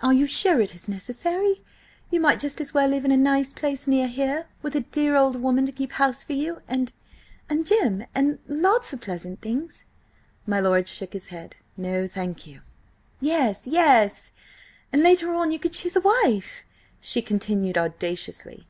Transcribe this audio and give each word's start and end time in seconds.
"Are 0.00 0.12
you 0.12 0.28
sure 0.28 0.60
it 0.60 0.76
is 0.76 0.88
necessary? 0.88 1.64
You 2.08 2.20
might 2.20 2.38
just 2.38 2.60
as 2.60 2.72
well 2.72 2.86
live 2.88 3.04
in 3.04 3.10
a 3.10 3.16
nice 3.16 3.52
place 3.52 3.88
near 3.88 4.06
here, 4.06 4.46
with 4.62 4.76
a 4.76 4.82
dear 4.92 5.16
old 5.16 5.34
woman 5.34 5.66
to 5.66 5.72
keep 5.72 5.90
house 5.94 6.22
for 6.22 6.34
you–and–and 6.34 7.66
Jim–and–lots 7.66 8.92
of 8.92 9.00
pleasant 9.00 9.40
things." 9.40 9.84
My 10.46 10.60
lord 10.60 10.86
shook 10.86 11.14
his 11.14 11.26
head. 11.34 11.56
"No, 11.76 12.06
thank 12.06 12.46
you!" 12.46 12.60
"Yes, 13.20 13.66
yes! 13.66 14.30
And 14.92 15.02
later 15.02 15.34
on 15.34 15.50
you 15.50 15.58
could 15.58 15.72
choose 15.72 15.96
a 15.96 16.00
wife!" 16.00 16.64
she 17.00 17.20
continued 17.20 17.76
audaciously. 17.76 18.68